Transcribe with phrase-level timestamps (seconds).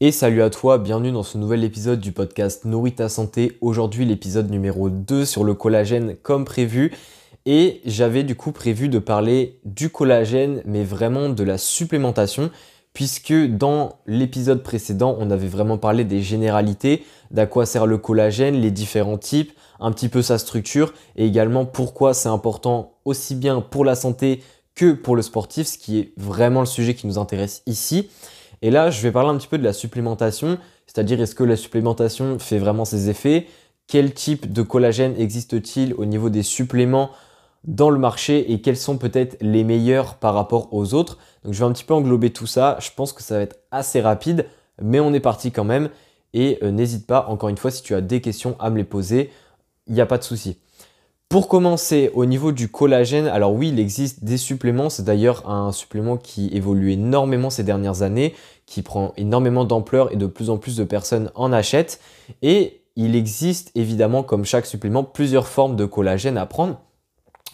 [0.00, 3.58] Et salut à toi, bienvenue dans ce nouvel épisode du podcast Nourris ta santé.
[3.60, 6.92] Aujourd'hui l'épisode numéro 2 sur le collagène comme prévu.
[7.46, 12.52] Et j'avais du coup prévu de parler du collagène, mais vraiment de la supplémentation,
[12.92, 18.54] puisque dans l'épisode précédent, on avait vraiment parlé des généralités, d'à quoi sert le collagène,
[18.54, 23.60] les différents types, un petit peu sa structure, et également pourquoi c'est important aussi bien
[23.60, 24.44] pour la santé
[24.76, 28.10] que pour le sportif, ce qui est vraiment le sujet qui nous intéresse ici.
[28.62, 31.56] Et là, je vais parler un petit peu de la supplémentation, c'est-à-dire est-ce que la
[31.56, 33.46] supplémentation fait vraiment ses effets?
[33.86, 37.10] Quel type de collagène existe-t-il au niveau des suppléments
[37.64, 41.18] dans le marché et quels sont peut-être les meilleurs par rapport aux autres?
[41.44, 43.58] Donc je vais un petit peu englober tout ça, je pense que ça va être
[43.70, 44.46] assez rapide,
[44.82, 45.90] mais on est parti quand même.
[46.34, 48.84] Et euh, n'hésite pas, encore une fois, si tu as des questions à me les
[48.84, 49.30] poser,
[49.86, 50.58] il n'y a pas de souci.
[51.28, 54.88] Pour commencer, au niveau du collagène, alors oui, il existe des suppléments.
[54.88, 60.16] C'est d'ailleurs un supplément qui évolue énormément ces dernières années, qui prend énormément d'ampleur et
[60.16, 62.00] de plus en plus de personnes en achètent.
[62.40, 66.80] Et il existe évidemment, comme chaque supplément, plusieurs formes de collagène à prendre.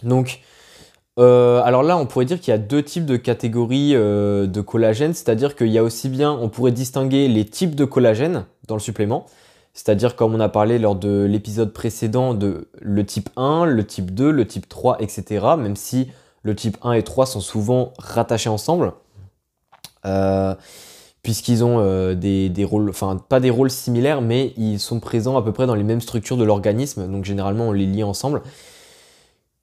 [0.05, 0.41] Donc,
[1.19, 4.61] euh, alors là, on pourrait dire qu'il y a deux types de catégories euh, de
[4.61, 8.77] collagène, c'est-à-dire qu'il y a aussi bien, on pourrait distinguer les types de collagène dans
[8.77, 9.27] le supplément.
[9.75, 14.15] C'est-à-dire, comme on a parlé lors de l'épisode précédent, de le type 1, le type
[14.15, 15.45] 2, le type 3, etc.
[15.59, 16.11] Même si
[16.43, 18.93] le type 1 et 3 sont souvent rattachés ensemble.
[20.07, 20.55] Euh,
[21.23, 25.37] puisqu'ils ont euh, des, des, rôles, enfin pas des rôles similaires, mais ils sont présents
[25.37, 27.11] à peu près dans les mêmes structures de l'organisme.
[27.11, 28.43] Donc généralement, on les lie ensemble.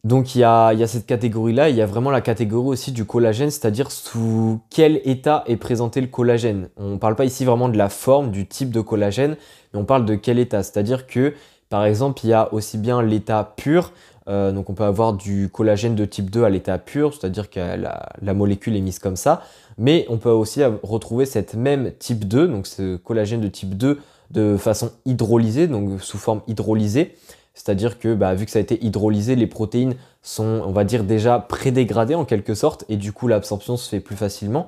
[0.03, 3.51] Donc il y a, cette catégorie-là, il y a vraiment la catégorie aussi du collagène,
[3.51, 6.69] c'est-à-dire sous quel état est présenté le collagène.
[6.77, 9.37] On ne parle pas ici vraiment de la forme, du type de collagène,
[9.73, 10.63] mais on parle de quel état.
[10.63, 11.35] C'est-à-dire que
[11.69, 13.93] par exemple, il y a aussi bien l'état pur,
[14.27, 17.59] euh, donc on peut avoir du collagène de type 2 à l'état pur, c'est-à-dire que
[17.59, 19.43] la, molécule est mise comme ça,
[19.77, 23.99] mais on peut aussi retrouver cette même type 2, donc ce collagène de type 2
[24.31, 27.15] de façon hydrolysée, donc sous forme hydrolysée.
[27.53, 31.03] C'est-à-dire que bah, vu que ça a été hydrolysé, les protéines sont, on va dire,
[31.03, 34.67] déjà prédégradées en quelque sorte, et du coup l'absorption se fait plus facilement.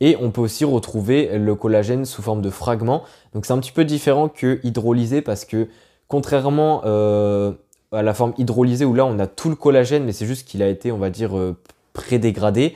[0.00, 3.02] Et on peut aussi retrouver le collagène sous forme de fragments.
[3.34, 5.68] Donc c'est un petit peu différent que hydrolysé parce que
[6.08, 7.52] contrairement euh,
[7.92, 10.62] à la forme hydrolysée où là on a tout le collagène, mais c'est juste qu'il
[10.62, 11.56] a été, on va dire, euh,
[11.92, 12.74] prédégradé.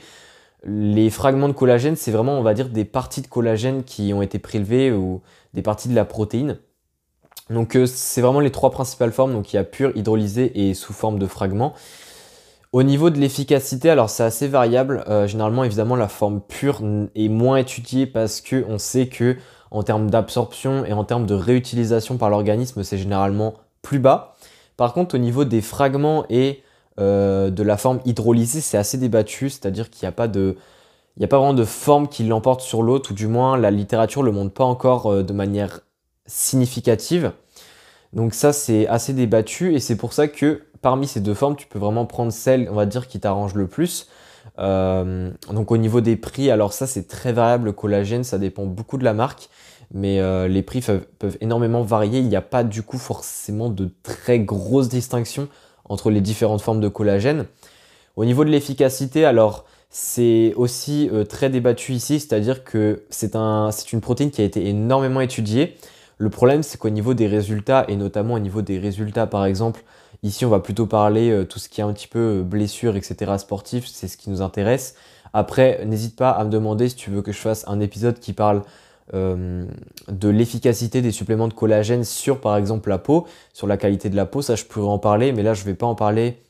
[0.63, 4.21] Les fragments de collagène, c'est vraiment, on va dire, des parties de collagène qui ont
[4.21, 5.21] été prélevées ou
[5.53, 6.57] des parties de la protéine.
[7.49, 10.73] Donc euh, c'est vraiment les trois principales formes, donc il y a pur, hydrolysé et
[10.73, 11.73] sous forme de fragments.
[12.73, 15.03] Au niveau de l'efficacité, alors c'est assez variable.
[15.07, 16.81] Euh, généralement, évidemment, la forme pure
[17.15, 19.37] est moins étudiée parce qu'on sait que
[19.71, 24.35] en termes d'absorption et en termes de réutilisation par l'organisme, c'est généralement plus bas.
[24.75, 26.61] Par contre, au niveau des fragments et
[26.99, 30.57] euh, de la forme hydrolysée, c'est assez débattu, c'est-à-dire qu'il n'y a pas de,
[31.15, 34.21] il a pas vraiment de forme qui l'emporte sur l'autre, ou du moins la littérature
[34.21, 35.81] ne le montre pas encore de manière
[36.27, 37.31] significative.
[38.13, 41.67] Donc ça, c'est assez débattu et c'est pour ça que parmi ces deux formes, tu
[41.67, 44.07] peux vraiment prendre celle, on va dire, qui t'arrange le plus.
[44.59, 48.65] Euh, donc au niveau des prix, alors ça c'est très variable, le collagène, ça dépend
[48.65, 49.49] beaucoup de la marque,
[49.93, 52.19] mais euh, les prix peuvent, énormément varier.
[52.19, 55.47] Il n'y a pas du coup forcément de très grosses distinctions
[55.85, 57.45] entre les différentes formes de collagène.
[58.15, 63.69] Au niveau de l'efficacité, alors c'est aussi euh, très débattu ici, c'est-à-dire que c'est un,
[63.93, 65.75] une protéine qui a été énormément étudiée.
[66.17, 69.83] Le problème, c'est qu'au niveau des résultats, et notamment au niveau des résultats, par exemple,
[70.23, 72.95] ici, on va plutôt parler euh, tout ce qui est un petit peu euh, blessure,
[72.95, 74.95] etc., sportif, c'est ce qui nous intéresse.
[75.33, 78.33] Après, n'hésite pas à me demander si tu veux que je fasse un épisode qui
[78.33, 78.63] parle
[79.13, 79.65] euh,
[80.09, 84.15] de l'efficacité des suppléments de collagène sur, par exemple, la peau, sur la qualité de
[84.15, 84.41] la peau.
[84.41, 86.41] Ça, je pourrais en parler, mais là, je ne vais pas en parler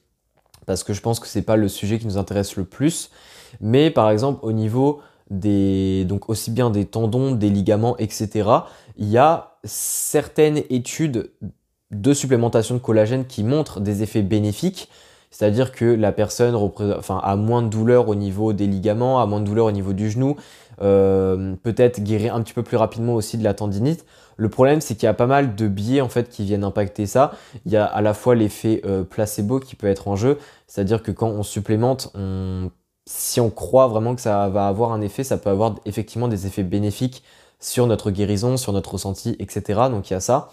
[0.65, 3.09] parce que je pense que ce n'est pas le sujet qui nous intéresse le plus.
[3.61, 8.49] Mais par exemple, au niveau des, donc aussi bien des tendons, des ligaments, etc.,
[8.97, 11.31] il y a certaines études
[11.91, 14.89] de supplémentation de collagène qui montrent des effets bénéfiques,
[15.29, 16.55] c'est-à-dire que la personne
[17.09, 20.09] a moins de douleur au niveau des ligaments, a moins de douleur au niveau du
[20.09, 20.35] genou,
[20.81, 24.05] euh, peut-être guérir un petit peu plus rapidement aussi de la tendinite.
[24.37, 27.07] Le problème, c'est qu'il y a pas mal de biais en fait qui viennent impacter
[27.07, 27.33] ça.
[27.65, 30.37] Il y a à la fois l'effet euh, placebo qui peut être en jeu,
[30.67, 32.13] c'est-à-dire que quand on supplémente,
[33.07, 36.45] si on croit vraiment que ça va avoir un effet, ça peut avoir effectivement des
[36.45, 37.23] effets bénéfiques
[37.59, 39.81] sur notre guérison, sur notre ressenti, etc.
[39.89, 40.49] Donc il y a ça.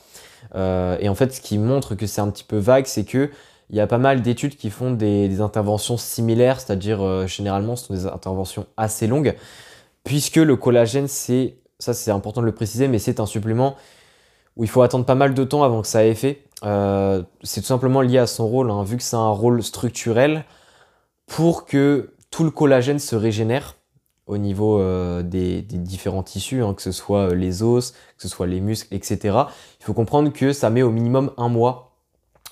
[0.55, 3.31] Euh, et en fait, ce qui montre que c'est un petit peu vague, c'est que
[3.71, 7.87] il y a pas mal d'études qui font des, interventions similaires, c'est-à-dire euh, généralement ce
[7.87, 9.35] sont des interventions assez longues,
[10.05, 13.75] puisque le collagène, c'est, ça c'est important de le préciser, mais c'est un supplément
[14.57, 16.45] où il faut attendre pas mal de temps avant que ça ait effet.
[16.63, 20.45] Euh, c'est tout simplement lié à son rôle, hein, vu que c'est un rôle structurel,
[21.27, 23.77] pour que tout le collagène se régénère,
[24.27, 28.27] au niveau euh, des, différents tissus, hein, que ce soit euh, les os, que ce
[28.27, 29.19] soit les muscles, etc.
[29.79, 31.93] Il faut comprendre que ça met au minimum un mois.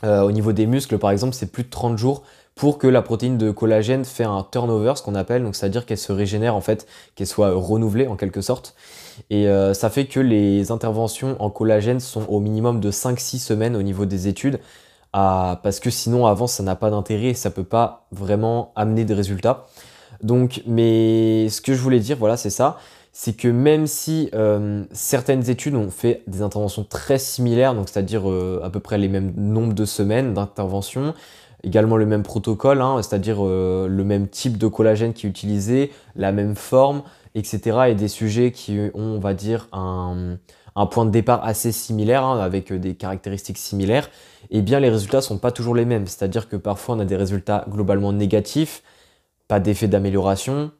[0.04, 2.22] Euh, au niveau des muscles, par exemple, c'est plus de 30 jours
[2.54, 5.98] pour que la protéine de collagène fait un turnover, ce qu'on appelle, donc c'est-à-dire qu'elle
[5.98, 6.86] se régénère en fait,
[7.16, 8.76] qu'elle soit renouvelée en quelque sorte.
[9.30, 13.82] Et ça fait que les interventions en collagène sont au minimum de 5-6 semaines au
[13.82, 14.60] niveau des études,
[15.12, 19.14] parce que sinon avant ça n'a pas d'intérêt et ça peut pas vraiment amener des
[19.14, 19.66] résultats.
[20.22, 22.78] Donc, mais ce que je voulais dire, voilà, c'est ça.
[23.12, 28.30] C'est que même si euh, certaines études ont fait des interventions très similaires, donc c'est-à-dire
[28.30, 31.12] euh, à peu près les mêmes nombres de semaines d'intervention,
[31.62, 35.92] également le même protocole, hein, c'est-à-dire euh, le même type de collagène qui est utilisé,
[36.16, 37.02] la même forme,
[37.34, 37.88] etc.
[37.88, 40.38] Et des sujets qui ont, on va dire, un,
[40.90, 44.08] point de départ assez similaire, hein, avec des caractéristiques similaires,
[44.52, 46.06] eh bien les résultats sont pas toujours les mêmes.
[46.06, 48.82] C'est-à-dire que parfois on a des résultats globalement négatifs,
[49.48, 50.70] pas d'effet d'amélioration,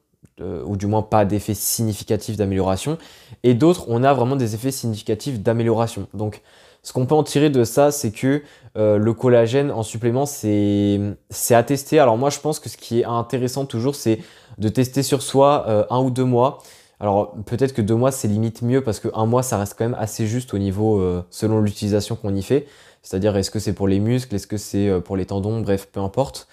[0.41, 2.97] euh, ou du moins pas d'effet significatif d'amélioration,
[3.43, 6.07] et d'autres, on a vraiment des effets significatifs d'amélioration.
[6.15, 6.43] Donc,
[6.83, 8.43] ce qu'on peut en tirer de ça, c'est que
[8.77, 11.17] euh, le collagène en supplément, c'est
[11.51, 11.99] à tester.
[11.99, 14.21] Alors moi, je pense que ce qui est intéressant toujours, c'est
[14.59, 16.59] de tester sur soi euh, un ou deux mois.
[17.02, 19.84] Alors peut-être que deux mois, c'est limite mieux parce que un mois, ça reste quand
[19.84, 22.66] même assez juste au niveau selon l'utilisation qu'on y fait.
[23.02, 26.00] C'est-à-dire, est-ce que c'est pour les muscles, est-ce que c'est pour les tendons, bref, peu
[26.00, 26.49] importe.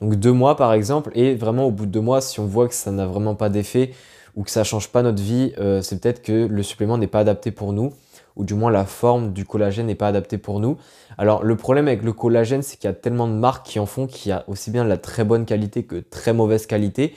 [0.00, 2.68] Donc deux mois par exemple, et vraiment au bout de deux mois, si on voit
[2.68, 3.92] que ça n'a vraiment pas d'effet
[4.36, 7.06] ou que ça ne change pas notre vie, euh, c'est peut-être que le supplément n'est
[7.06, 7.92] pas adapté pour nous,
[8.34, 10.76] ou du moins la forme du collagène n'est pas adaptée pour nous.
[11.18, 13.86] Alors le problème avec le collagène, c'est qu'il y a tellement de marques qui en
[13.86, 17.14] font qu'il y a aussi bien la très bonne qualité que très mauvaise qualité.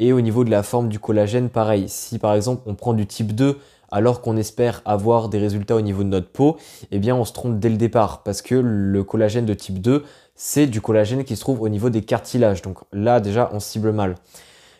[0.00, 1.88] Et au niveau de la forme du collagène, pareil.
[1.88, 3.58] Si par exemple on prend du type 2
[3.90, 6.56] alors qu'on espère avoir des résultats au niveau de notre peau,
[6.90, 10.04] eh bien on se trompe dès le départ parce que le collagène de type 2
[10.36, 12.62] c'est du collagène qui se trouve au niveau des cartilages.
[12.62, 14.16] Donc là, déjà, on cible mal.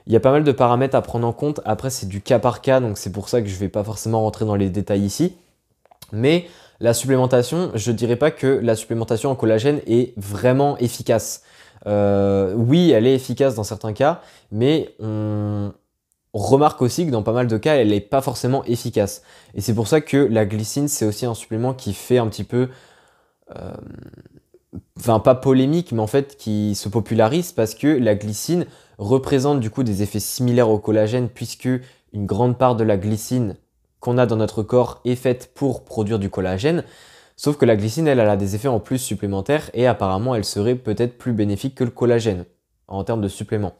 [0.06, 1.60] Il y a pas mal de paramètres à prendre en compte.
[1.64, 3.84] Après, c'est du cas par cas, donc c'est pour ça que je ne vais pas
[3.84, 5.36] forcément rentrer dans les détails ici.
[6.12, 6.46] Mais
[6.80, 11.42] la supplémentation, je ne dirais pas que la supplémentation en collagène est vraiment efficace.
[11.86, 15.72] Euh, oui, elle est efficace dans certains cas, mais on
[16.38, 19.22] remarque aussi que dans pas mal de cas, elle n'est pas forcément efficace.
[19.54, 22.44] Et c'est pour ça que la glycine, c'est aussi un supplément qui fait un petit
[22.44, 22.68] peu...
[23.56, 23.74] Euh,
[24.98, 28.66] enfin pas polémique, mais en fait qui se popularise parce que la glycine
[28.98, 31.68] représente du coup des effets similaires au collagène puisque
[32.12, 33.56] une grande part de la glycine
[34.00, 36.84] qu'on a dans notre corps est faite pour produire du collagène.
[37.36, 40.76] Sauf que la glycine, elle, a des effets en plus supplémentaires et apparemment elle serait
[40.76, 42.44] peut-être plus bénéfique que le collagène
[42.86, 43.74] en termes de supplément.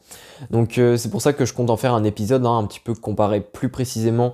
[0.49, 2.79] Donc euh, c'est pour ça que je compte en faire un épisode hein, un petit
[2.79, 4.33] peu comparé plus précisément,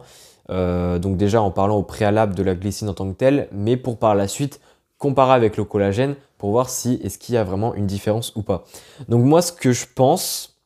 [0.50, 3.78] euh, donc déjà en parlant au préalable de la glycine en tant que telle, mais
[3.78, 4.60] pour par la suite
[4.98, 8.42] comparer avec le collagène pour voir si est-ce qu'il y a vraiment une différence ou
[8.42, 8.64] pas.
[9.10, 10.60] Donc moi ce que je pense,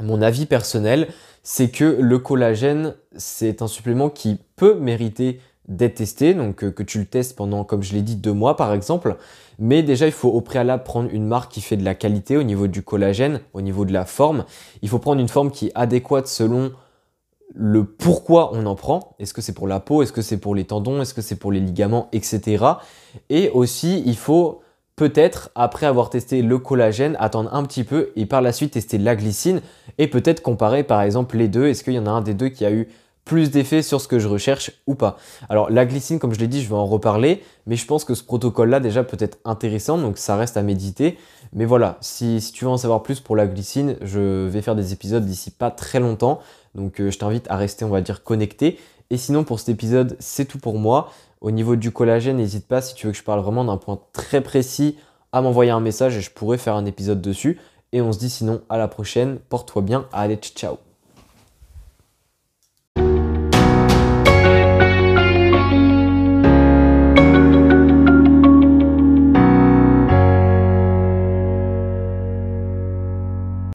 [0.00, 1.08] mon avis personnel,
[1.42, 6.82] c'est que le collagène, c'est un supplément qui peut mériter d'être testé, donc euh, que
[6.82, 9.16] tu le testes pendant, comme je l'ai dit, deux mois par exemple.
[9.58, 12.42] Mais déjà, il faut au préalable prendre une marque qui fait de la qualité au
[12.42, 14.44] niveau du collagène, au niveau de la forme.
[14.82, 16.72] Il faut prendre une forme qui est adéquate selon
[17.54, 19.14] le pourquoi on en prend.
[19.18, 20.02] Est-ce que c'est pour la peau?
[20.02, 21.00] Est-ce que c'est pour les tendons?
[21.00, 22.08] Est-ce que c'est pour les ligaments?
[22.12, 22.64] Etc.
[23.30, 24.60] Et aussi, il faut
[24.94, 28.98] peut-être, après avoir testé le collagène, attendre un petit peu et par la suite tester
[28.98, 29.60] la glycine
[29.98, 31.66] et peut-être comparer par exemple les deux.
[31.66, 32.88] Est-ce qu'il y en a un des deux qui a eu
[33.26, 35.18] plus d'effet sur ce que je recherche ou pas.
[35.50, 38.14] Alors la glycine, comme je l'ai dit, je vais en reparler, mais je pense que
[38.14, 41.18] ce protocole-là déjà peut être intéressant, donc ça reste à méditer.
[41.52, 44.92] Mais voilà, si, tu veux en savoir plus pour la glycine, je vais faire des
[44.92, 46.40] épisodes d'ici pas très longtemps,
[46.74, 48.78] donc euh, je t'invite à rester, on va dire, connecté.
[49.10, 51.10] Et sinon, pour cet épisode, c'est tout pour moi.
[51.40, 54.00] Au niveau du collagène, n'hésite pas si tu veux que je parle vraiment d'un point
[54.12, 54.96] très précis
[55.32, 57.58] à m'envoyer un message et je pourrais faire un épisode dessus.
[57.92, 59.38] Et on se dit sinon à la prochaine.
[59.48, 60.06] Porte-toi bien.
[60.12, 60.85] Allez, ciao